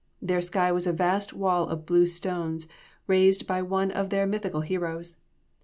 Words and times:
Their 0.19 0.41
sky 0.41 0.71
was 0.71 0.87
a 0.87 0.93
vast 0.93 1.31
wall 1.31 1.67
of 1.67 1.85
blue 1.85 2.07
stones 2.07 2.67
raised 3.05 3.45
by 3.45 3.61
one 3.61 3.91
of 3.91 4.09
their 4.09 4.25
mythical 4.25 4.61
heroes. 4.61 5.19